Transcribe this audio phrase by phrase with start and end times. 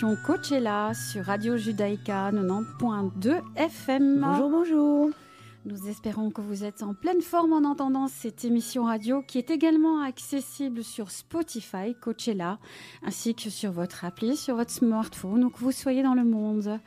[0.00, 4.20] L'émission Coachella sur Radio Judaïka 90.2 FM.
[4.20, 5.10] Bonjour, bonjour.
[5.64, 9.50] Nous espérons que vous êtes en pleine forme en entendant cette émission radio qui est
[9.50, 12.60] également accessible sur Spotify, Coachella,
[13.02, 16.78] ainsi que sur votre appli, sur votre smartphone, où que vous soyez dans le monde.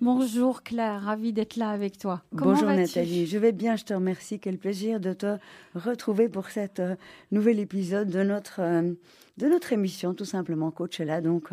[0.00, 2.22] Bonjour Claire, ravie d'être là avec toi.
[2.32, 4.40] Bonjour Nathalie, je vais bien, je te remercie.
[4.40, 5.36] Quel plaisir de te
[5.74, 6.96] retrouver pour cet euh,
[7.30, 8.94] nouvel épisode de notre, euh,
[9.36, 11.20] de notre émission, tout simplement, Coachella.
[11.20, 11.50] Donc,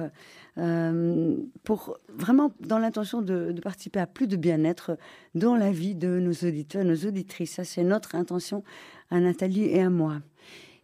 [0.58, 4.98] euh, pour vraiment dans l'intention de, de, participer à plus de bien-être
[5.34, 7.54] dans la vie de nos auditeurs, nos auditrices.
[7.54, 8.63] Ça, c'est notre intention
[9.09, 10.21] à Nathalie et à moi.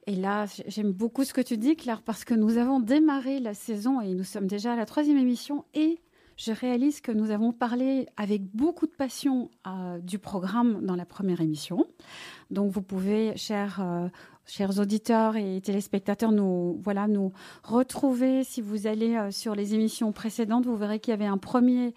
[0.08, 3.54] Et là, j'aime beaucoup ce que tu dis, Claire, parce que nous avons démarré la
[3.54, 6.00] saison et nous sommes déjà à la troisième émission et
[6.38, 11.06] je réalise que nous avons parlé avec beaucoup de passion euh, du programme dans la
[11.06, 11.88] première émission.
[12.52, 14.08] Donc, vous pouvez, chers, euh,
[14.46, 18.44] chers auditeurs et téléspectateurs, nous, voilà, nous retrouver.
[18.44, 21.96] Si vous allez euh, sur les émissions précédentes, vous verrez qu'il y avait un premier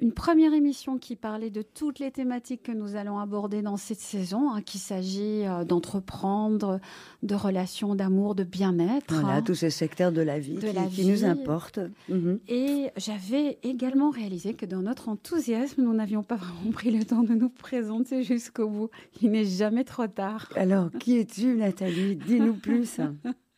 [0.00, 4.00] une première émission qui parlait de toutes les thématiques que nous allons aborder dans cette
[4.00, 6.80] saison, hein, qu'il s'agit euh, d'entreprendre,
[7.22, 9.14] de relations, d'amour, de bien-être.
[9.14, 10.58] Voilà, tous ces secteurs de la vie,
[10.90, 11.80] qui, nous importent.
[12.08, 12.40] Mhm.
[12.48, 17.22] Et j'avais également réalisé que dans notre enthousiasme, nous n'avions pas vraiment pris le temps
[17.22, 18.90] de nous présenter jusqu'au bout.
[19.22, 20.48] Il n'est jamais trop tard.
[20.56, 22.16] Alors, qui es-tu, Nathalie?
[22.16, 23.00] Dis-nous plus.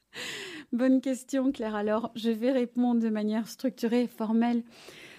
[0.72, 1.74] Bonne question, Claire.
[1.74, 4.62] Alors, je vais répondre de manière structurée et formelle.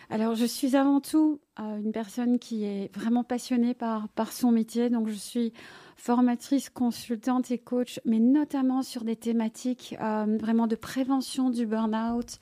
[0.10, 4.52] Alors, je suis avant tout euh, une personne qui est vraiment passionnée par, par son
[4.52, 4.90] métier.
[4.90, 5.52] Donc, je suis
[5.98, 12.38] formatrice, consultante et coach, mais notamment sur des thématiques euh, vraiment de prévention du burn-out,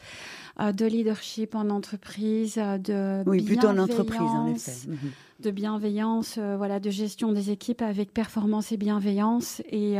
[0.59, 4.87] euh, de leadership en entreprise, de oui, plutôt en entreprise, en effet.
[4.87, 5.11] Mhm.
[5.39, 9.61] de bienveillance, voilà, de gestion des équipes avec performance et bienveillance.
[9.71, 9.95] Et,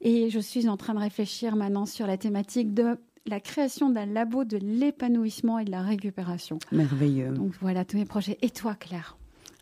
[0.00, 4.06] et je suis en train de réfléchir maintenant sur la thématique de la création d'un
[4.06, 6.58] labo de l'épanouissement et de la récupération.
[6.72, 7.30] Merveilleux.
[7.30, 8.38] Donc voilà tous mes projets.
[8.42, 9.16] Et toi, Claire?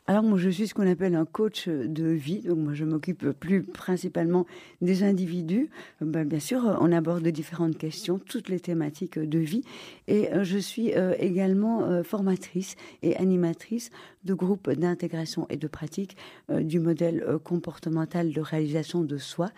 [0.08, 3.30] Alors moi je suis ce qu'on appelle un coach de vie, donc moi je m'occupe
[3.30, 4.46] plus principalement
[4.80, 5.68] des individus.
[6.00, 9.62] Ben, bien sûr, on aborde différentes questions, toutes les thématiques de vie,
[10.06, 13.90] et euh, je suis euh, également euh, formatrice et animatrice
[14.26, 16.16] de groupes d'intégration et de pratique
[16.50, 19.50] du modèle comportemental de réalisation de soi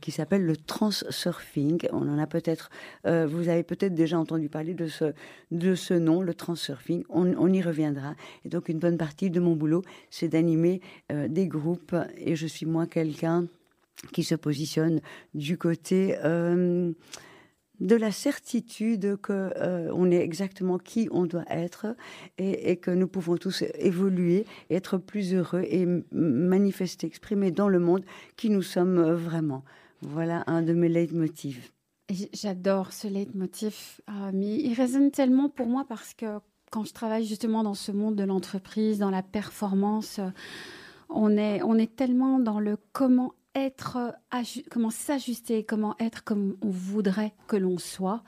[0.00, 1.86] qui s'appelle le transurfing.
[1.92, 2.70] On en a peut-être,
[3.04, 5.12] vous avez peut-être déjà entendu parler de ce
[5.52, 7.04] de ce nom, le transurfing.
[7.08, 8.14] On, on y reviendra.
[8.44, 10.80] Et donc une bonne partie de mon boulot, c'est d'animer
[11.12, 13.46] euh, des groupes et je suis moi quelqu'un
[14.12, 15.00] qui se positionne
[15.34, 16.92] du côté euh,
[17.82, 21.94] de la certitude que euh, on est exactement qui on doit être
[22.38, 28.04] et, que nous pouvons tous évoluer, être plus heureux et manifester, exprimer dans le monde
[28.36, 29.64] qui nous sommes vraiment.
[30.00, 31.72] Voilà un de mes leitmotifs.
[32.32, 34.00] J'adore ce leitmotiv,
[34.32, 36.38] mais il résonne tellement pour moi parce que
[36.72, 40.30] quand je travaille justement dans ce monde de l'entreprise, dans la performance, euh,
[41.10, 44.14] on est, on est tellement dans le comment être,
[44.70, 48.22] comment s'ajuster, comment être comme on voudrait que l'on soit,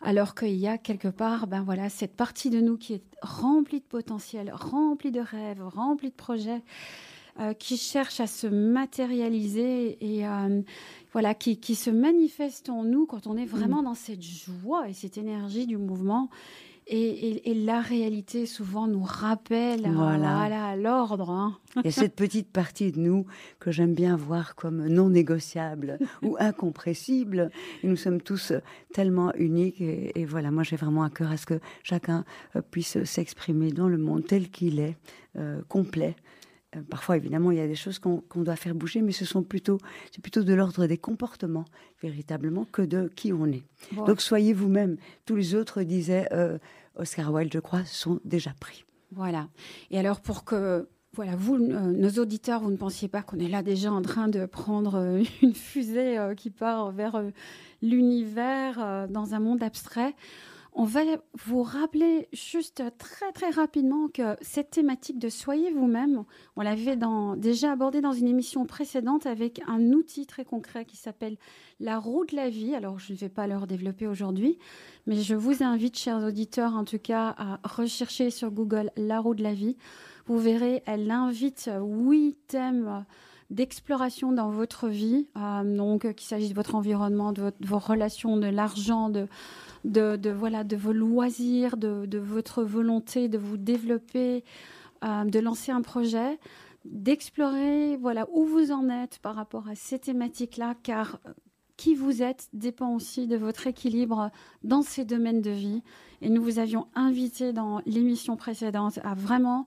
[0.00, 3.80] alors qu'il y a quelque part, ben voilà, cette partie de nous qui est remplie
[3.80, 6.62] de potentiel, remplie de rêves, remplie de projets,
[7.40, 10.60] euh, qui cherche à se matérialiser et euh,
[11.12, 13.84] voilà, qui, qui, se manifeste en nous quand on est vraiment mmh.
[13.84, 16.30] dans cette joie et cette énergie du mouvement
[16.90, 21.30] et, la réalité souvent nous rappelle à l'ordre.
[21.30, 21.58] Hein.
[21.84, 23.26] Et cette petite partie de nous
[23.58, 27.50] que j'aime bien voir comme non négociable ou incompressible.
[27.82, 28.52] Et nous sommes tous
[28.92, 29.80] tellement uniques.
[29.80, 32.24] Et, voilà, moi j'ai vraiment à cœur à ce que chacun
[32.56, 34.96] euh, puisse s'exprimer dans le monde tel qu'il est,
[35.36, 36.16] euh, complet.
[36.76, 39.42] Euh, parfois, évidemment, il y a des choses qu'on doit faire bouger, mais ce sont
[39.42, 39.78] plutôt,
[40.12, 41.64] c'est plutôt de l'ordre des comportements,
[42.02, 43.62] véritablement, que de qui on est.
[43.92, 44.96] Donc, soyez vous-même.
[45.24, 46.58] Tous les autres disaient, euh,
[46.96, 48.84] Oscar Wilde, je crois, sont déjà pris.
[49.12, 49.48] Voilà.
[49.90, 53.48] Et alors, pour que voilà, vous, euh, nos auditeurs, vous ne pensiez pas qu'on est
[53.48, 57.22] là déjà en train de prendre une fusée qui part vers
[57.80, 60.14] l'univers dans un monde abstrait.
[60.80, 61.00] On va
[61.44, 66.22] vous rappeler juste très très rapidement que cette thématique de soyez vous-même,
[66.54, 66.96] on l'avait
[67.36, 71.36] déjà abordée dans une émission précédente avec un outil très concret qui s'appelle
[71.80, 72.76] la roue de la vie.
[72.76, 74.56] Alors je ne vais pas le développer aujourd'hui,
[75.08, 79.34] mais je vous invite, chers auditeurs, en tout cas, à rechercher sur Google la roue
[79.34, 79.76] de la vie.
[80.26, 83.04] Vous verrez, elle invite huit thèmes
[83.50, 88.46] d'exploration dans votre vie, euh, donc qu'il s'agisse de votre environnement, de vos relations, de
[88.46, 89.26] l'argent, de
[89.84, 94.44] de, voilà, de vos loisirs, de, votre volonté de vous développer,
[95.04, 96.38] euh, de lancer un projet,
[96.84, 101.18] d'explorer voilà où vous en êtes par rapport à ces thématiques-là, car
[101.76, 104.30] qui vous êtes dépend aussi de votre équilibre
[104.64, 105.82] dans ces domaines de vie.
[106.20, 109.64] Et nous vous avions invité dans l'émission précédente à vraiment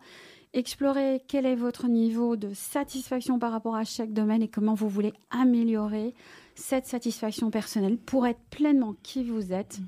[0.53, 4.89] explorer quel est votre niveau de satisfaction par rapport à chaque domaine et comment vous
[4.89, 6.13] voulez améliorer
[6.55, 9.79] cette satisfaction personnelle pour être pleinement qui vous êtes.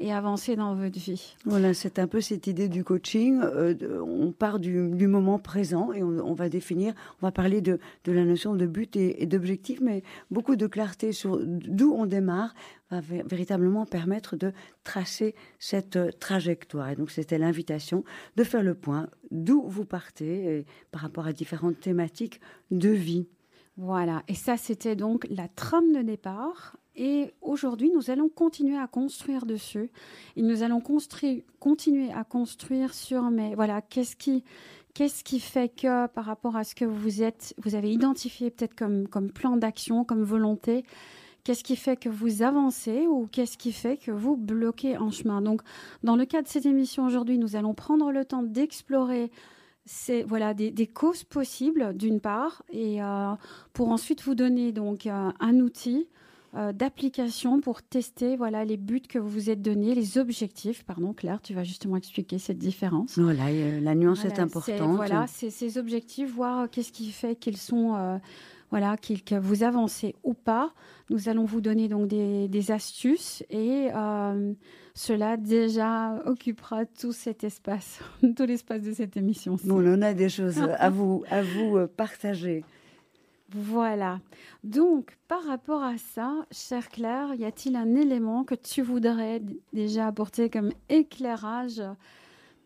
[0.00, 1.34] Et avancer dans votre vie.
[1.44, 3.40] Voilà, c'est un peu cette idée du coaching.
[3.42, 8.24] Euh, on part du, moment présent et on, va définir, on va parler de, la
[8.24, 12.54] notion de but et, d'objectif, mais beaucoup de clarté sur d'où on démarre
[12.92, 14.52] va véritablement permettre de
[14.84, 16.90] tracer cette euh, trajectoire.
[16.90, 18.04] Et donc c'était l'invitation
[18.36, 22.40] de faire le point d'où vous partez par rapport à différentes thématiques
[22.70, 23.26] de vie.
[23.78, 28.88] Voilà, et ça c'était donc la trame de départ et aujourd'hui, nous allons continuer à
[28.88, 29.88] construire dessus.
[30.34, 30.82] Et nous allons
[31.60, 34.42] continuer à construire sur, mais voilà, qu'est-ce qui,
[34.92, 39.06] qui fait que par rapport à ce que vous êtes, vous avez identifié peut-être comme,
[39.06, 40.84] comme plan d'action, comme volonté,
[41.44, 45.40] qu'est-ce qui fait que vous avancez ou qu'est-ce qui fait que vous bloquez en chemin?
[45.40, 45.62] Donc,
[46.02, 49.30] dans le cas de cette émission aujourd'hui, nous allons prendre le temps d'explorer
[49.88, 53.32] ces, voilà, des, causes possibles, d'une part, et euh,
[53.72, 56.08] pour ensuite vous donner donc euh, un outil
[56.54, 60.84] euh, d'application pour tester voilà, les buts que vous vous êtes donnés, les objectifs.
[60.84, 63.18] Pardon, Claire, tu vas justement expliquer cette différence.
[63.18, 63.50] Voilà,
[63.80, 64.96] la nuance est importante.
[64.96, 68.20] Voilà, c'est ces objectifs, voir qu'est-ce qui fait qu'ils sont,
[68.70, 70.72] voilà, que vous avancez ou pas.
[71.10, 73.88] Nous allons vous donner donc des, astuces et
[74.94, 78.00] cela déjà occupera tout cet espace,
[78.36, 79.56] tout l'espace de cette émission.
[79.64, 82.64] Bon, on en a des choses à vous, à vous partager.
[83.50, 84.20] Voilà.
[84.62, 89.40] Donc, par rapport à ça, chère Claire, y a-t-il un élément que tu voudrais
[89.72, 91.82] déjà apporter comme éclairage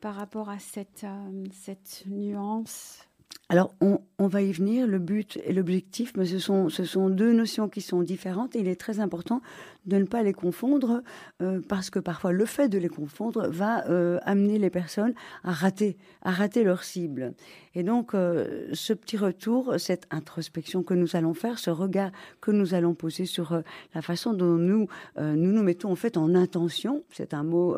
[0.01, 3.07] par rapport à cette, euh, cette nuance?
[3.53, 7.35] Alors, on, va y venir, le but et l'objectif, mais ce sont, ce sont deux
[7.35, 9.43] notions qui sont différentes et il est très important
[9.85, 11.03] de ne pas les confondre
[11.43, 15.13] euh, parce que parfois le fait de les confondre va euh, amener les personnes
[15.43, 17.35] à rater, à rater leur cible.
[17.75, 22.53] Et donc, euh, ce petit retour, cette introspection que nous allons faire, ce regard que
[22.53, 23.61] nous allons poser sur
[23.95, 24.87] la façon dont nous,
[25.19, 27.77] nous nous mettons en fait en intention, c'est un mot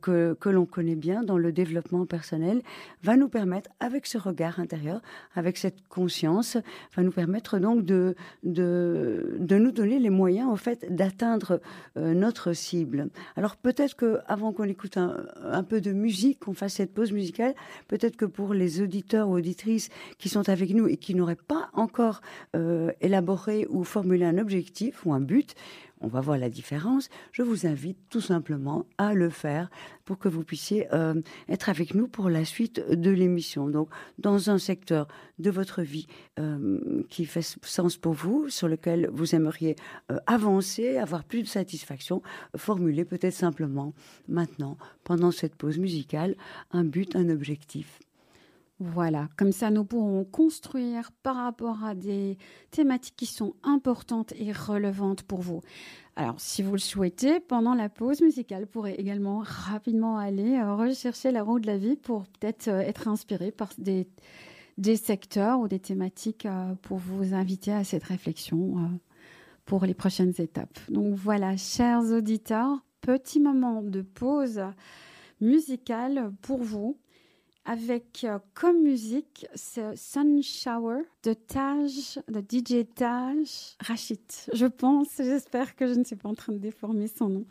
[0.00, 2.62] que, que l'on connaît bien dans le développement personnel,
[3.02, 4.87] va nous permettre, avec ce regard intérieur,
[5.34, 6.56] avec cette conscience,
[6.96, 11.60] va nous permettre donc de, de, de nous donner les moyens en fait d'atteindre atteindre
[11.96, 13.08] euh, notre cible.
[13.36, 17.54] Alors peut-être que avant qu'on écoute un, peu de musique, qu'on fasse cette pause musicale,
[17.88, 19.88] peut-être que pour les auditeurs ou auditrices
[20.18, 22.20] qui sont avec nous et qui n'auraient pas encore
[22.54, 25.54] euh, élaboré ou formulé un objectif ou un but,
[26.00, 27.08] on va voir la différence.
[27.32, 29.70] Je vous invite tout simplement à le faire
[30.04, 33.68] pour que vous puissiez euh, être avec nous pour la suite de l'émission.
[33.68, 35.08] Donc, dans un secteur
[35.38, 36.06] de votre vie
[36.38, 39.76] euh, qui fait sens pour vous, sur lequel vous aimeriez
[40.10, 42.22] euh, avancer, avoir plus de satisfaction,
[42.56, 43.92] formulez peut-être simplement
[44.28, 46.36] maintenant, pendant cette pause musicale,
[46.70, 48.00] un but, un objectif.
[48.80, 52.38] Voilà, comme ça nous pourrons construire par rapport à des
[52.70, 55.62] thématiques qui sont importantes et relevantes pour vous.
[56.14, 60.76] Alors, si vous le souhaitez, pendant la pause musicale, vous pourrez également rapidement aller euh,
[60.76, 64.06] rechercher la roue de la vie pour peut-être euh, être inspiré par des,
[64.78, 68.76] des secteurs ou des thématiques euh, pour vous inviter à cette réflexion
[69.64, 70.78] pour les prochaines étapes.
[70.88, 74.60] Donc voilà, chers auditeurs, petit moment de pause
[75.40, 76.96] musicale pour vous
[77.68, 84.18] avec euh, comme musique ce Sun Shower de Taj, de DJ Taj Rachid.
[84.54, 87.44] Je pense, j'espère que je ne suis pas en train de déformer son nom.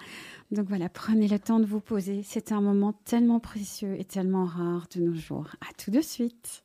[0.49, 2.23] Donc voilà, prenez le temps de vous poser.
[2.23, 5.55] C'est un moment tellement précieux et tellement rare de nos jours.
[5.61, 6.63] À tout de suite.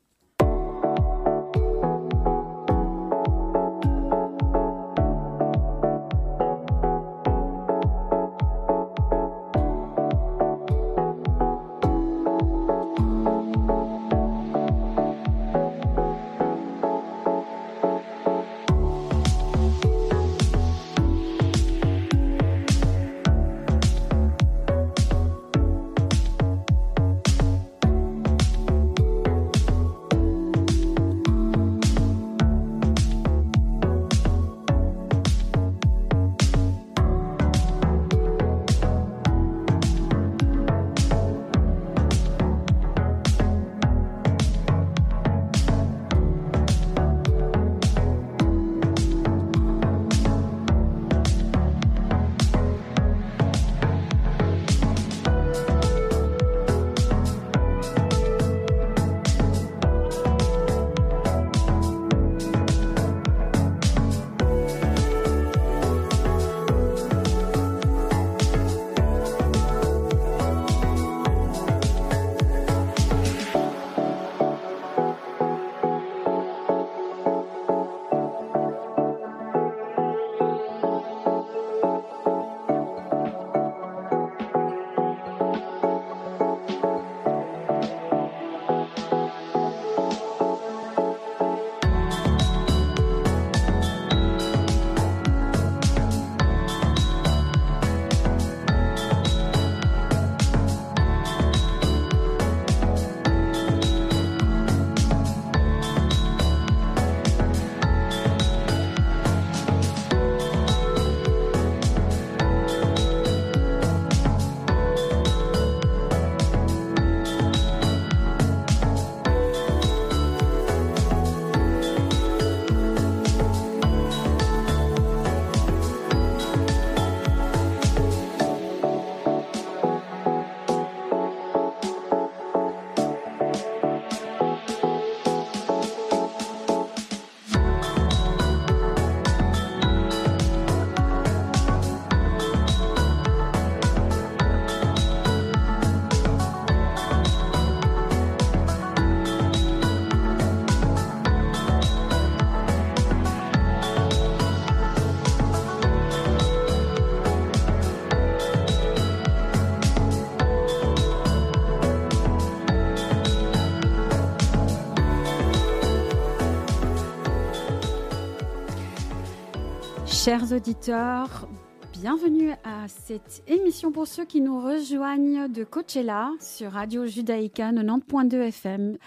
[170.24, 171.48] Chers auditeurs,
[171.92, 178.36] bienvenue à cette émission pour ceux qui nous rejoignent de Coachella sur Radio Judaïka 90.2
[178.36, 178.98] FM.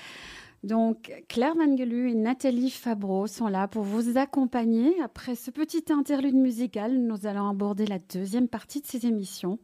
[0.66, 4.94] Donc, Claire Vangelu et Nathalie Fabreau sont là pour vous accompagner.
[5.02, 9.58] Après ce petit interlude musical, nous allons aborder la deuxième partie de cette émission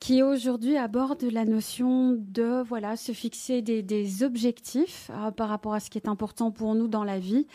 [0.00, 5.80] qui aujourd'hui aborde la notion de voilà se fixer des, objectifs euh, par rapport à
[5.80, 7.46] ce qui est important pour nous dans la vie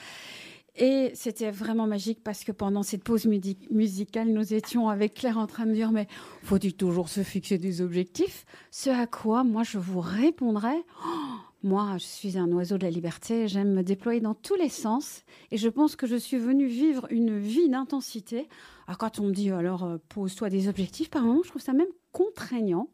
[0.77, 5.47] et c'était vraiment magique parce que pendant cette pause musicale, nous étions avec Claire en
[5.47, 6.07] train de dire mais
[6.43, 8.45] faut-il toujours se fixer des objectifs?
[8.71, 12.91] Ce à quoi moi je vous répondrais oh, moi je suis un oiseau de la
[12.91, 16.67] liberté, j'aime me déployer dans tous les sens et je pense que je suis venue
[16.67, 18.47] vivre une vie d'intensité.
[18.85, 21.73] Alors quand on me dit alors euh, pose-toi des objectifs par moment, je trouve ça
[21.73, 22.89] même contraignant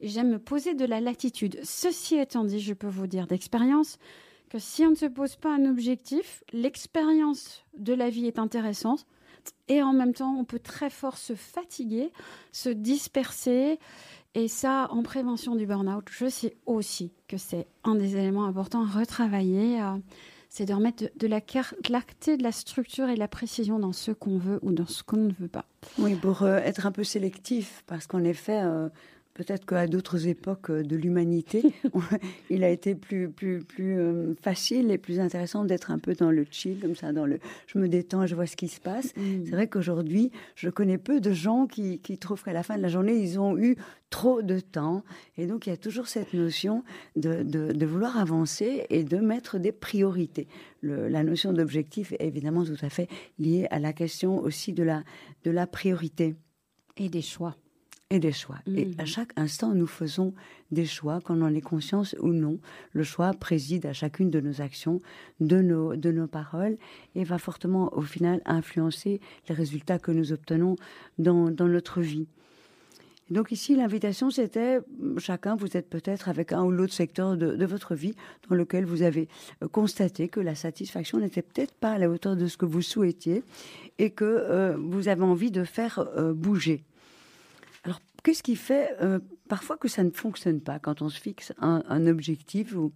[0.00, 1.58] et j'aime me poser de la latitude.
[1.62, 3.98] Ceci étant dit, je peux vous dire d'expérience
[4.50, 9.06] que si on ne se pose pas un objectif, l'expérience de la vie est intéressante
[9.68, 12.12] et en même temps, on peut très fort se fatiguer,
[12.52, 13.78] se disperser.
[14.34, 18.84] Et ça, en prévention du burn-out, je sais aussi que c'est un des éléments importants
[18.84, 19.80] à retravailler.
[19.80, 19.96] Euh,
[20.48, 24.12] c'est de remettre de, la clarté, de la structure et de la précision dans ce
[24.12, 25.64] qu'on veut ou dans ce qu'on ne veut pas.
[25.98, 28.88] Oui, pour euh, être un peu sélectif, parce qu'en effet, euh,
[29.36, 31.62] peut-être qu'à d'autres époques euh, de l'humanité,
[32.50, 36.30] il a été plus, plus, plus euh, facile et plus intéressant d'être un peu dans
[36.30, 39.14] le chill, comme ça, dans le je me détends, je vois ce qui se passe.
[39.16, 39.44] Mm.
[39.44, 42.82] C'est vrai qu'aujourd'hui, je connais peu de gens qui, qui trouvent qu'à la fin de
[42.82, 43.76] la journée, ils ont eu
[44.08, 45.04] trop de temps.
[45.36, 46.82] Et donc, il y a toujours cette notion
[47.16, 50.48] de, de, vouloir avancer et de mettre des priorités.
[50.82, 55.02] la notion d'objectif est évidemment tout à fait liée à la question aussi de la,
[55.44, 56.36] de la priorité.
[56.98, 57.56] Et des choix
[58.10, 58.58] et des choix.
[58.66, 59.06] Et à mhm.
[59.06, 60.32] chaque instant, nous faisons
[60.70, 62.58] des choix, qu'on en ait conscience ou non.
[62.92, 65.00] Le choix préside à chacune de nos actions,
[65.40, 66.76] de nos, de nos paroles,
[67.16, 70.76] et va fortement, au final, influencer les résultats que nous obtenons
[71.18, 72.28] dans, dans notre vie.
[73.28, 74.78] donc ici, l'invitation, c'était,
[75.18, 78.14] chacun, vous êtes peut-être avec un ou l'autre secteur de, de, votre vie
[78.48, 79.28] dans lequel vous avez
[79.72, 83.42] constaté que la satisfaction n'était peut-être pas à la hauteur de ce que vous souhaitiez
[83.98, 86.84] et que euh, vous avez envie de faire euh, bouger.
[88.22, 92.06] Qu'est-ce qui fait euh, parfois que ça ne fonctionne pas quand on se fixe un,
[92.06, 92.92] objectif ou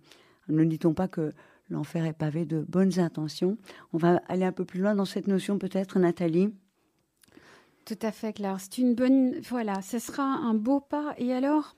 [0.49, 1.33] ne dit-on pas que
[1.69, 3.57] l'enfer est pavé de bonnes intentions?
[3.93, 6.53] On va aller un peu plus loin dans cette notion peut-être, Nathalie?
[7.85, 8.59] Tout à fait, Claire.
[8.59, 9.41] C'est une bonne...
[9.49, 11.15] Voilà, ce sera un beau pas.
[11.19, 11.77] Et alors,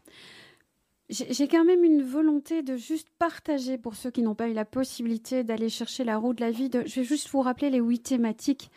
[1.10, 4.64] j'ai quand même une volonté de juste partager pour ceux qui n'ont pas eu la
[4.64, 6.70] possibilité d'aller chercher la roue de la vie.
[6.72, 8.70] Je vais juste vous rappeler les huit thématiques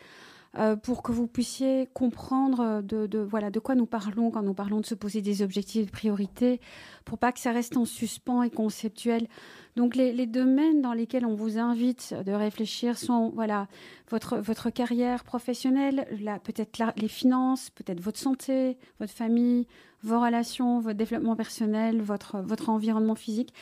[0.58, 4.80] euh, pour que vous puissiez comprendre de, voilà, de quoi nous parlons quand nous parlons
[4.80, 6.60] de se poser des objectifs de priorité,
[7.04, 9.28] pour pas que ça reste en suspens et conceptuel.
[9.76, 13.68] Donc les, domaines dans lesquels on vous invite de réfléchir sont voilà
[14.10, 16.06] votre votre carrière professionnelle,
[16.44, 19.66] peut-être les finances, peut-être votre santé, votre famille,
[20.02, 23.52] vos relations, votre développement personnel, votre votre environnement physique.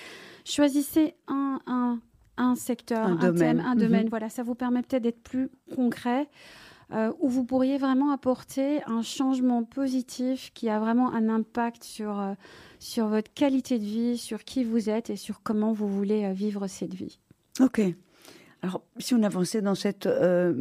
[0.45, 1.99] Choisissez un un,
[2.37, 4.05] un secteur, un, thème, un domaine.
[4.05, 4.11] Mhm.
[4.11, 6.29] Voilà, ça vous permet peut-être d'être plus concret.
[6.95, 12.21] Euh, où vous pourriez vraiment apporter un changement positif qui a vraiment un impact sur,
[12.21, 12.35] euh,
[12.79, 16.33] sur votre qualité de vie, sur qui vous êtes et sur comment vous voulez euh,
[16.33, 17.19] vivre cette vie.
[17.59, 17.81] Ok.
[18.65, 20.55] Alors, si on avançait dans cette, euh,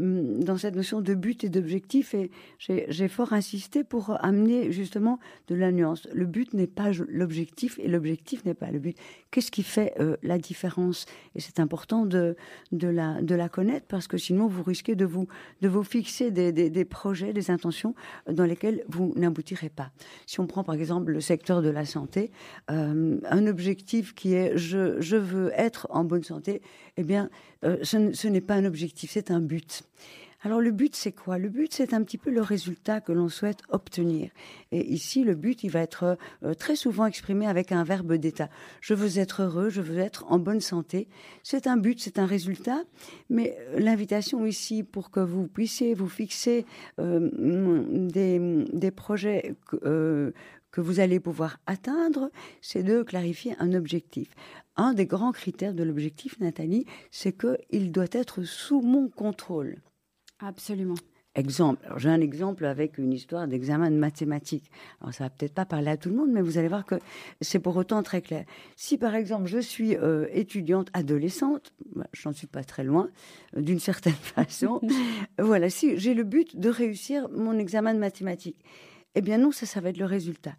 [0.43, 5.55] dans cette notion de but et d'objectif, et j'ai fort insisté pour amener justement de
[5.55, 6.05] la nuance.
[6.13, 8.97] Le but n'est pas l'objectif et l'objectif n'est pas le but.
[9.31, 11.05] Qu'est-ce qui fait euh, la différence?
[11.35, 12.35] Et c'est important de,
[12.73, 15.29] de, la, de la connaître parce que sinon vous risquez de vous,
[15.61, 17.95] de vous fixer des, des, projets, des intentions
[18.29, 19.93] dans lesquels vous n'aboutirez pas.
[20.25, 22.31] Si on prend par exemple le secteur de la santé,
[22.69, 26.61] euh, un objectif qui est je, je veux être en bonne santé,
[26.97, 27.29] eh bien,
[28.13, 29.83] ce, n'est pas un objectif, c'est un but.
[30.45, 31.37] Alors le but, c'est quoi?
[31.37, 34.29] Le but, c'est un petit peu le résultat que l'on souhaite obtenir.
[34.73, 38.49] Et ici, le but, il va être euh, très souvent exprimé avec un verbe d'état.
[38.81, 41.07] Je veux être heureux, je veux être en bonne santé.
[41.43, 42.83] C'est un but, c'est un résultat.
[43.29, 46.65] Mais euh, l'invitation ici, pour que vous puissiez vous fixer
[46.99, 47.29] euh,
[48.09, 49.55] des, des, projets
[50.73, 54.27] que vous allez pouvoir atteindre, c'est de clarifier un objectif.
[54.75, 59.77] Un des grands critères de l'objectif, Nathalie, c'est qu'il doit être sous mon contrôle.
[60.39, 60.95] Absolument.
[61.35, 64.69] Exemple, j'ai un exemple avec une histoire d'examen de mathématiques.
[65.01, 66.95] Alors ça va peut-être pas parler à tout le monde, mais vous allez voir que
[67.41, 68.45] c'est pour autant très clair.
[68.75, 73.09] Si par exemple je suis euh, étudiante adolescente, bah, je n'en suis pas très loin,
[73.57, 74.79] euh, d'une certaine façon,
[75.39, 78.63] voilà, si j'ai le but de réussir mon examen de mathématiques,
[79.15, 80.53] eh bien non, ça, ça va être le résultat.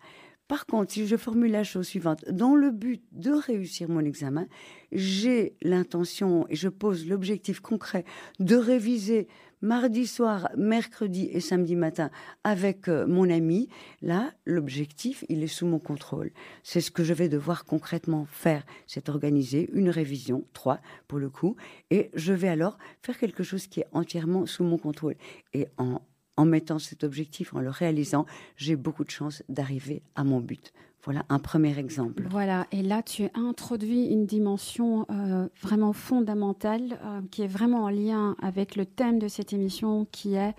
[0.46, 4.46] Par contre, si je formule la chose suivante, dans le but de réussir mon examen,
[4.92, 8.04] j'ai l'intention et je pose l'objectif concret
[8.40, 9.26] de réviser
[9.62, 12.10] mardi soir, mercredi et samedi matin
[12.44, 13.70] avec euh, mon ami,
[14.02, 16.30] là, l'objectif, il est sous mon contrôle.
[16.62, 18.66] C'est ce que je vais devoir concrètement faire.
[18.86, 21.56] C'est organiser une révision, trois pour le coup,
[21.90, 25.16] et je vais alors faire quelque chose qui est entièrement sous mon contrôle.
[25.54, 26.02] Et en,
[26.36, 30.72] en mettant cet objectif, en le réalisant, j'ai beaucoup de chances d'arriver à mon but.
[31.04, 32.26] Voilà un premier exemple.
[32.30, 37.84] Voilà, et là tu as introduit une dimension euh, vraiment fondamentale euh, qui est vraiment
[37.84, 40.54] en lien avec le thème de cette émission qui est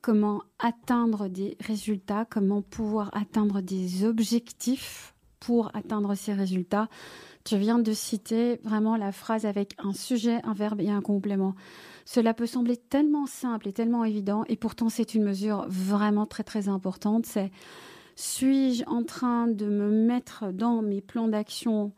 [0.00, 6.88] comment atteindre des résultats, comment pouvoir atteindre des objectifs pour atteindre ces résultats.
[7.44, 11.54] Tu viens de citer vraiment la phrase avec un sujet, un verbe et un complément.
[12.04, 16.44] Cela peut sembler tellement simple et tellement évident, et pourtant c'est une mesure vraiment très
[16.44, 17.26] très importante.
[17.26, 17.50] C'est
[18.16, 21.92] suis-je en train de me mettre dans mes plans d'action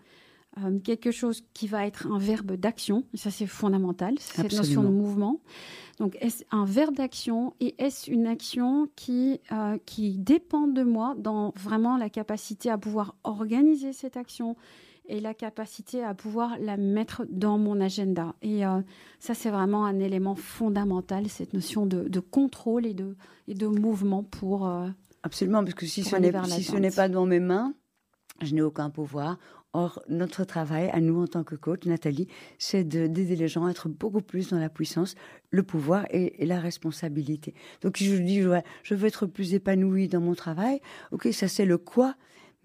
[0.58, 3.04] euh, quelque chose qui va être un verbe d'action?
[3.14, 5.40] Ça, c'est fondamental, cette notion de mouvement.
[5.98, 11.14] Donc, est-ce un verbe d'action et est-ce une action qui, euh, qui dépend de moi
[11.18, 14.56] dans vraiment la capacité à pouvoir organiser cette action
[15.08, 18.34] et la capacité à pouvoir la mettre dans mon agenda.
[18.42, 18.80] Et euh,
[19.18, 23.16] ça, c'est vraiment un élément fondamental, cette notion de, de contrôle et de,
[23.48, 24.66] et de mouvement pour,
[25.26, 27.74] Absolument, parce que si ce n'est si pas dans mes mains,
[28.42, 29.38] je n'ai aucun pouvoir.
[29.72, 33.72] Or, notre travail, à nous en tant que coach, Nathalie, c'est d'aider les gens à
[33.72, 35.16] être beaucoup plus dans la puissance,
[35.50, 37.54] le pouvoir et, la responsabilité.
[37.82, 41.76] Donc, je dis, je veux être plus épanouie dans mon travail, ok, ça c'est le
[41.76, 42.14] quoi,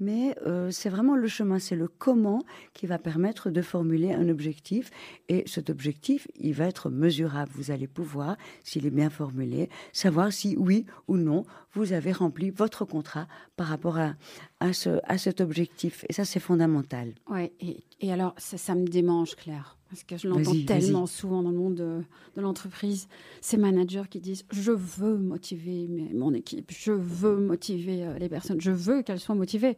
[0.01, 4.27] mais euh, c'est vraiment le chemin, c'est le comment qui va permettre de formuler un
[4.27, 4.91] objectif.
[5.29, 7.51] Et cet objectif, il va être mesurable.
[7.55, 12.49] Vous allez pouvoir, s'il est bien formulé, savoir si oui ou non vous avez rempli
[12.49, 14.15] votre contrat par rapport à,
[14.59, 16.03] à, ce, à cet objectif.
[16.09, 17.13] Et ça, c'est fondamental.
[17.29, 21.43] Oui, et, et alors, ça, ça me démange, Claire parce que je l'entends tellement souvent
[21.43, 23.09] dans le monde de, l'entreprise,
[23.41, 28.61] ces managers qui disent je veux motiver mon équipe, je veux motiver euh, les personnes,
[28.61, 29.77] je veux qu'elles soient motivées.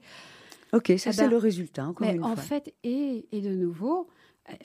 [0.72, 1.88] Ok, ça eh c'est ben, le résultat.
[1.88, 4.08] Encore mais en fait, et, et, de nouveau,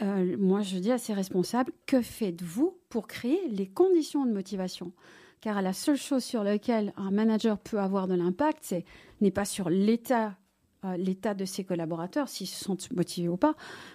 [0.02, 4.92] euh, moi je dis à ces responsables que faites-vous pour créer les conditions de motivation?
[5.40, 8.84] Car la seule chose sur laquelle un manager peut avoir de l'impact, c'est
[9.22, 10.47] n'est pas sur l'état euh,
[10.96, 13.54] l'état de ses collaborateurs, s'ils se sentent motivés ou pas.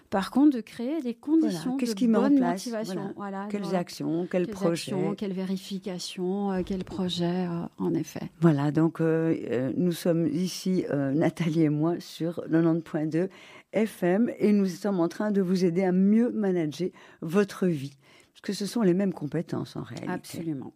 [0.10, 3.14] Par contre, de créer des conditions de qui bonne motivation.
[3.16, 3.48] Voilà.
[3.50, 4.94] quelles actions, quels projets.
[5.18, 8.30] quelles vérifications, euh, quels projets, euh, en effet.
[8.42, 13.30] Voilà, donc nous sommes ici, Nathalie et moi, sur 90.2
[13.74, 16.90] FM et nous sommes en train de vous aider à mieux manager
[17.22, 17.98] votre vie.
[18.34, 20.12] Parce que ce sont les mêmes compétences en réalité.
[20.12, 20.74] Absolument.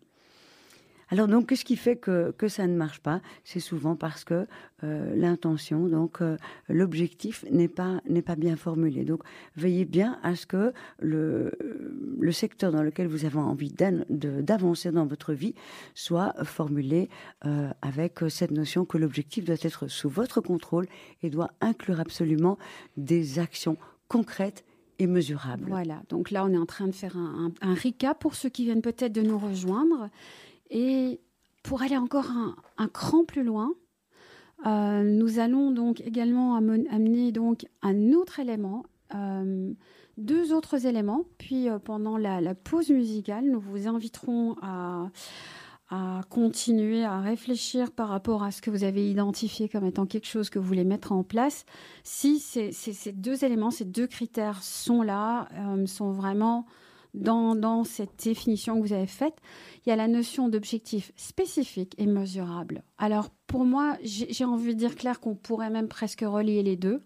[1.09, 3.21] Alors donc, qu'est-ce qui fait que, que ça ne marche pas?
[3.43, 4.45] C'est souvent parce que
[4.83, 9.05] euh, l'intention, donc euh, l'objectif n'est pas n'est pas bien formulé.
[9.05, 9.23] Donc,
[9.55, 11.51] veillez bien à ce que le,
[12.19, 13.73] le secteur dans lequel vous avez envie
[14.09, 15.55] d'avancer dans votre vie
[15.95, 17.09] soit formulé
[17.45, 20.87] euh, avec cette notion que l'objectif doit être sous votre contrôle
[21.23, 22.57] et doit inclure absolument
[22.97, 24.65] des actions concrètes
[24.99, 25.65] et mesurables.
[25.67, 28.49] Voilà, donc là on est en train de faire un, un, un recap pour ceux
[28.49, 30.09] qui viennent peut-être de nous rejoindre.
[30.69, 31.21] Et
[31.63, 32.31] pour aller encore
[32.77, 33.73] un, cran plus loin,
[34.65, 39.73] euh, nous allons donc également amener donc un autre élément, euh,
[40.17, 41.25] deux autres éléments.
[41.37, 45.09] Puis euh, pendant la, pause musicale, nous vous inviterons à,
[46.29, 50.49] continuer à réfléchir par rapport à ce que vous avez identifié comme étant quelque chose
[50.49, 51.65] que vous voulez mettre en place.
[52.03, 55.47] Si ces, ces deux éléments, ces deux critères sont là,
[55.85, 56.65] sont vraiment
[57.17, 59.35] dans, cette définition que vous avez faite,
[59.85, 62.83] il y a la notion d'objectif spécifique et mesurable.
[62.97, 67.01] Alors pour moi, j'ai envie de dire clair qu'on pourrait même presque relier les deux.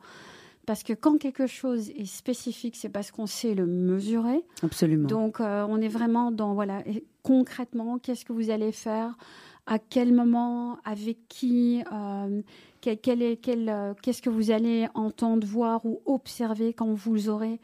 [0.66, 4.44] Parce que quand quelque chose est spécifique, c'est parce qu'on sait le mesurer.
[4.62, 5.08] Absolument.
[5.08, 6.84] Donc, euh, on est vraiment dans, voilà,
[7.24, 9.18] concrètement, qu'est-ce que vous allez faire,
[9.66, 12.42] à quel moment, avec qui, euh,
[12.80, 17.60] quel, est, quel, euh, qu'est-ce que vous allez entendre, voir ou observer quand vous aurez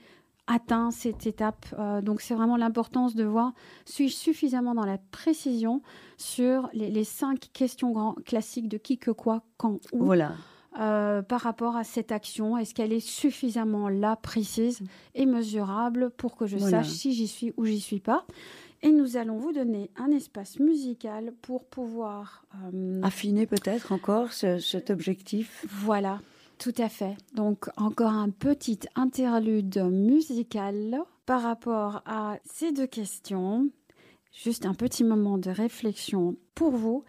[0.47, 1.65] atteint cette étape.
[1.77, 3.53] Euh, donc c'est vraiment l'importance de voir,
[3.85, 5.81] suis-je suffisamment dans la précision
[6.17, 10.05] sur les, cinq questions grand, classiques de qui, que, quoi, quand, où.
[10.05, 10.31] Voilà.
[10.79, 14.81] Euh, par rapport à cette action Est-ce qu'elle est suffisamment là, précise
[15.15, 18.25] et mesurable pour que je sache si j'y suis ou j'y suis pas?
[18.83, 22.45] Et nous allons vous donner un espace musical pour pouvoir...
[22.73, 26.19] Euh, Affiner peut-être encore cet objectif Voilà.
[26.59, 27.15] Tout à fait.
[27.35, 33.69] Donc encore un petit interlude musical par rapport à ces deux questions.
[34.31, 37.03] Juste un petit moment de réflexion pour vous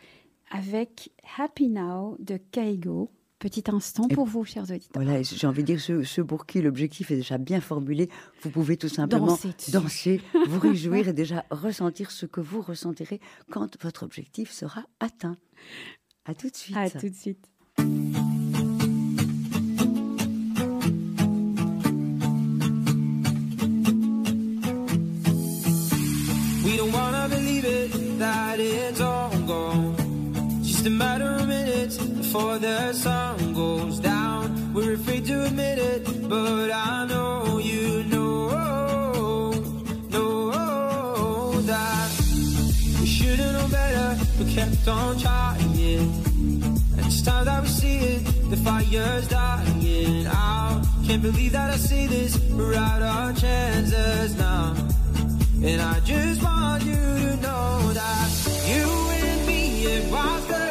[0.51, 5.03] avec Happy Now de Kaigo petit instant pour vous, chers auditeurs.
[5.03, 8.09] Voilà, j'ai envie de dire, ceux, pour qui l'objectif est déjà bien formulé,
[8.43, 9.39] vous pouvez tout simplement
[9.73, 15.37] danser, vous réjouir et déjà ressentir ce que vous ressentirez quand votre objectif sera atteint.
[16.25, 16.77] À tout de suite.
[16.77, 17.49] À tout de suite.
[30.79, 34.73] Just a matter of minutes before the sun goes down.
[34.73, 39.51] We're afraid to admit it, but I know you know,
[40.09, 42.11] know that
[43.01, 45.59] we should've known better, but kept on trying.
[45.59, 50.87] And it's time that we see it, the fire's dying out.
[51.05, 54.77] Can't believe that I see this, we're out our chances now.
[55.61, 58.31] And I just want you to know that
[58.65, 58.87] you
[59.27, 60.68] and me, it was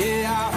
[0.00, 0.49] Yeah, I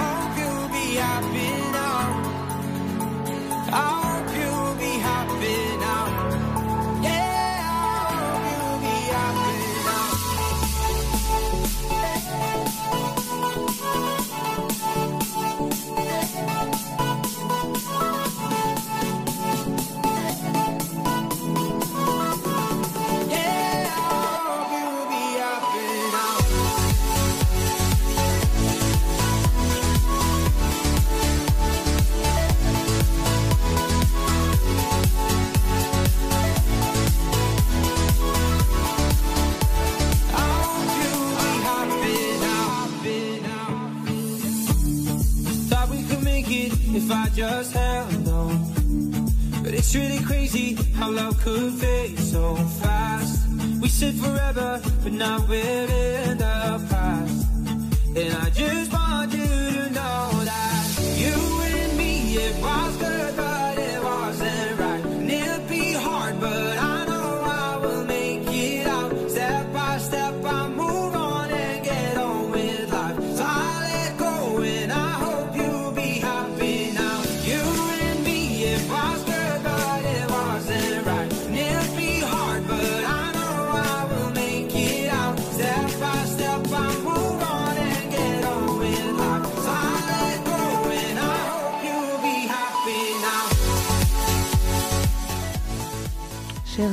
[46.96, 49.32] if I just held on.
[49.64, 53.50] But it's really crazy how love could fade so fast.
[53.82, 55.88] We said forever, but now we're
[56.30, 57.48] in the past.
[58.16, 59.43] And I just want you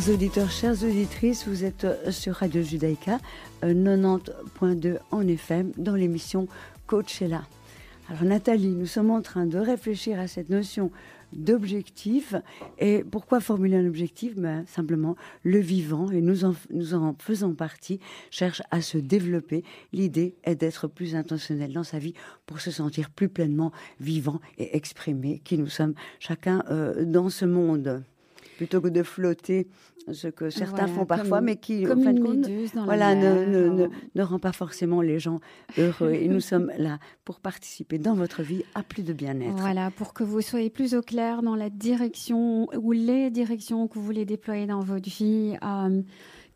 [0.01, 3.19] Chers auditeurs, chères auditrices, vous êtes euh, sur Radio Judaïka,
[3.65, 6.49] euh, 90.2 en FM, dans l'émission
[6.87, 7.43] Coachella.
[8.09, 10.91] Alors Nathalie, nous sommes en train de réfléchir à cette notion
[11.35, 12.35] d'objectif.
[12.79, 14.37] Et pourquoi formuler un objectif?
[14.37, 19.65] Ben, Simplement, le vivant, et nous en, nous en faisons partie, cherche à se développer.
[19.93, 22.15] L'idée est d'être plus intentionnel dans sa vie
[22.47, 27.45] pour se sentir plus pleinement vivant et exprimé qui nous sommes chacun euh, dans ce
[27.45, 28.03] monde
[28.61, 29.69] plutôt que de flotter,
[30.13, 32.47] ce que certains Voilà, font parfois, comme- mais qui, comme en fin de compte,
[32.85, 35.41] voilà, ne, mer, ne, ne, ne rend pas forcément les gens
[35.79, 36.13] heureux.
[36.13, 39.57] Et nous sommes là pour participer dans votre vie à plus de bien-être.
[39.57, 43.95] Voilà, pour que vous soyez plus au clair dans la direction ou les directions que
[43.95, 45.57] vous voulez déployer dans votre vie.
[45.65, 46.03] euh,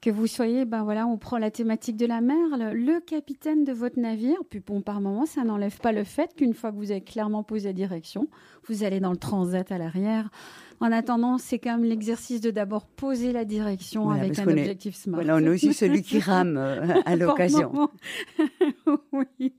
[0.02, 3.64] que vous soyez, ben voilà, on prend la thématique de la mer, le, le capitaine
[3.64, 4.36] de votre navire.
[4.50, 7.42] Puis bon, par moment, ça n'enlève pas le fait qu'une fois que vous avez clairement
[7.42, 8.28] posé la direction,
[8.68, 10.28] vous allez dans le transat à l'arrière.
[10.84, 14.52] En attendant, c'est quand même l'exercice de d'abord poser la direction Voilà, avec un est-
[14.60, 15.16] objectif smart.
[15.16, 17.88] Voilà, on est aussi celui qui rame euh, à l'occasion.
[19.12, 19.52] oui.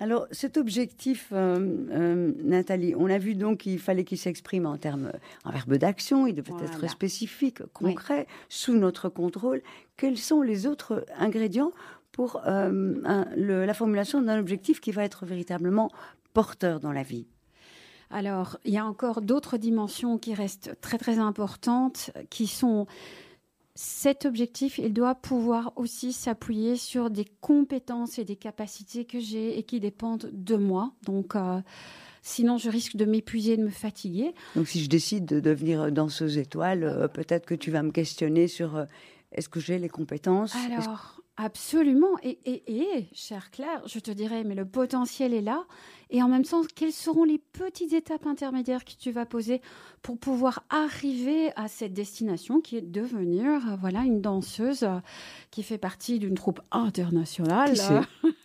[0.00, 4.76] Alors, cet objectif, euh, euh, Nathalie, on a vu donc qu'il fallait qu'il s'exprime en
[4.78, 5.12] termes,
[5.44, 9.62] en verbe d'action, il devait être spécifique, concret, sous notre contrôle.
[9.96, 11.72] Quels sont les autres ingrédients
[12.12, 15.90] pour euh, un- le- la formulation d'un objectif qui va être véritablement
[16.32, 17.26] porteur dans la vie?
[18.12, 22.86] Alors, il y a encore d'autres dimensions qui restent très très importantes, qui sont
[23.74, 29.58] cet objectif, il doit pouvoir aussi s'appuyer sur des compétences et des capacités que j'ai
[29.58, 30.92] et qui dépendent de moi.
[31.04, 31.60] Donc, euh,
[32.20, 34.34] sinon, je risque de m'épuiser, de me fatiguer.
[34.56, 38.46] Donc, si je décide de devenir danseuse étoile, euh, peut-être que tu vas me questionner
[38.46, 38.84] sur euh,
[39.32, 40.54] est-ce que j'ai les compétences?
[40.54, 42.18] Alors, Absolument.
[42.22, 45.64] Et, et, et, chère Claire, je te dirais, mais le potentiel est là.
[46.14, 49.62] Et en même temps, quelles seront les petites étapes intermédiaires que tu vas poser
[50.02, 54.86] pour pouvoir arriver à cette destination qui est devenir voilà, une danseuse
[55.50, 57.74] qui fait partie d'une troupe internationale?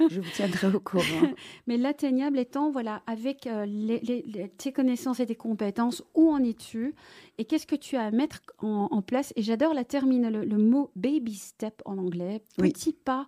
[0.09, 1.03] je vous tiendrai au courant.
[1.67, 6.95] Mais l'atteignable étant, voilà, avec euh, les, tes connaissances et tes compétences, où en es-tu?
[7.37, 9.33] Et qu'est-ce que tu as à mettre en, place?
[9.35, 13.27] Et j'adore la termine, le, mot baby step en anglais, petit pas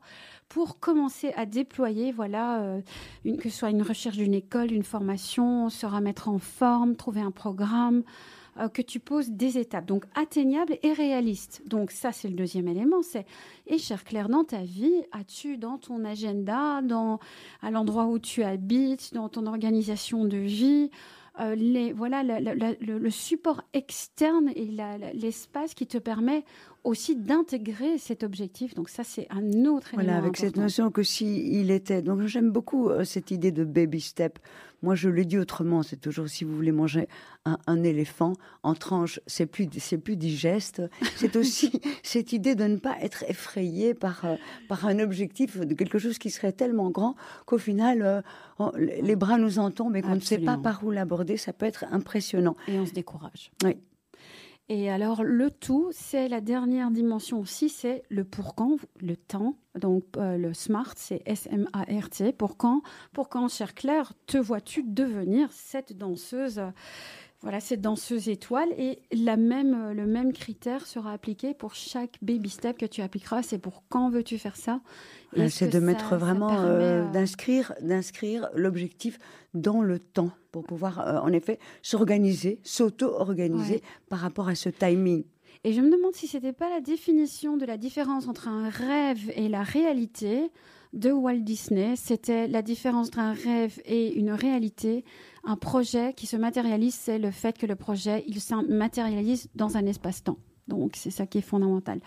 [0.49, 2.81] pour commencer à déployer, voilà, euh,
[3.23, 7.31] que ce soit une recherche d'une école, une formation, se remettre en forme, trouver un
[7.31, 8.03] programme,
[8.59, 11.61] euh, que tu poses des étapes, donc atteignables et réalistes.
[11.67, 13.03] Donc ça, c'est le deuxième élément.
[13.03, 13.25] C'est
[13.67, 17.19] et chère Claire, dans ta vie, as-tu dans ton agenda, dans
[17.61, 20.89] à l'endroit où tu habites, dans ton organisation de vie,
[21.39, 24.69] euh, les, voilà, le, support externe et
[25.13, 26.43] l'espace qui te permet
[26.83, 28.75] aussi d'intégrer cet objectif.
[28.75, 30.03] Donc ça, c'est un autre élément.
[30.11, 32.01] Voilà, avec cette notion que si il était.
[32.01, 34.39] Donc j'aime beaucoup euh, cette idée de baby step.
[34.81, 35.83] Moi, je le dis autrement.
[35.83, 37.07] C'est toujours si vous voulez manger
[37.45, 40.81] un, éléphant en tranche, c'est plus c'est plus digeste.
[41.15, 41.71] C'est aussi
[42.03, 44.35] cette idée de ne pas être effrayé par euh,
[44.67, 47.15] par un objectif de quelque chose qui serait tellement grand
[47.45, 48.21] qu'au final euh,
[48.77, 51.37] les bras nous en tombent et qu'on ne sait pas par où l'aborder.
[51.37, 52.55] Ça peut être impressionnant.
[52.67, 53.51] Et on se décourage.
[53.63, 53.77] Oui.
[54.71, 59.57] Et alors, le tout, c'est la dernière dimension aussi, c'est le pour quand, le temps.
[59.73, 62.33] Donc, euh, le SMART, c'est S-M-A-R-T.
[62.33, 66.61] Pour quand, pour quand, chère Claire, te vois-tu devenir cette danseuse?
[67.41, 72.49] Voilà, cette danseuse étoile et la même, le même critère sera appliqué pour chaque baby
[72.49, 73.43] step que tu appliqueras.
[73.43, 74.81] C'est pour quand veux-tu faire ça?
[75.47, 79.19] C'est de mettre vraiment, euh, d'inscrire, d'inscrire l'objectif
[79.53, 85.23] dans le temps pour pouvoir, euh, en effet, s'organiser, s'auto-organiser par rapport à ce timing.
[85.63, 89.31] Et je me demande si c'était pas la définition de la différence entre un rêve
[89.35, 90.51] et la réalité
[90.93, 91.95] de Walt Disney.
[91.95, 95.03] C'était la différence entre un rêve et une réalité.
[95.43, 99.77] Un projet qui se matérialise, c'est le fait que le projet, il se matérialise dans
[99.77, 100.37] un espace-temps.
[100.69, 101.99] Donc, c'est ça qui est fondamental.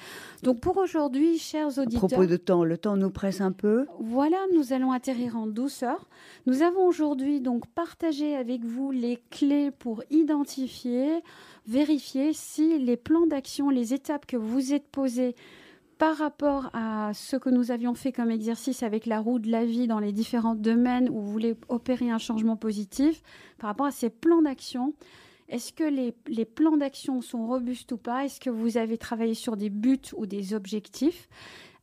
[0.45, 2.05] Donc, pour aujourd'hui, chers auditeurs.
[2.05, 3.87] À propos de temps, le temps nous presse un peu.
[3.99, 6.09] Voilà, nous allons atterrir en douceur.
[6.47, 11.23] Nous avons aujourd'hui donc partagé avec vous les clés pour identifier,
[11.67, 15.35] vérifier si les plans d'action, les étapes que vous êtes posées
[16.03, 19.65] par rapport à ce que nous avions fait comme exercice avec la roue de la
[19.65, 23.23] vie dans les différents domaines où vous voulez opérer un changement positif,
[23.61, 24.95] par rapport à ces plans d'action,
[25.49, 28.25] est-ce que les, plans d'action sont robustes ou pas?
[28.25, 31.29] Est-ce que vous avez travaillé sur des buts ou des objectifs?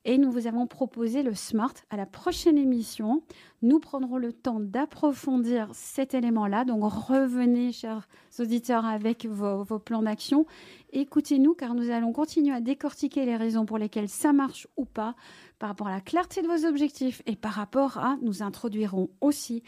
[0.09, 1.75] Et nous vous avons proposé le SMART.
[1.91, 3.21] À la prochaine émission,
[3.61, 6.65] nous prendrons le temps d'approfondir cet élément-là.
[6.65, 10.47] Donc revenez, chers auditeurs, avec vos, plans d'action.
[10.93, 15.13] Écoutez-nous car nous allons continuer à décortiquer les raisons pour lesquelles ça marche ou pas
[15.59, 19.61] par rapport à la clarté de vos objectifs et par rapport à, nous introduirons aussi